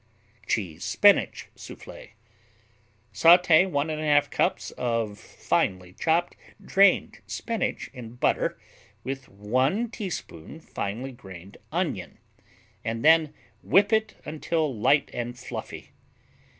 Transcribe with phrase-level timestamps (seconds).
[0.47, 2.13] Cheese Spinach Soufflé
[3.13, 8.59] Sauté 1 1/2 cups of finely chopped, drained spinach in butter
[9.03, 12.17] with 1 teaspoon finely grated onion,
[12.83, 15.91] and then whip it until light and fluffy.